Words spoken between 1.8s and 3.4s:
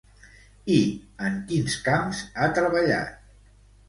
camps ha treballat?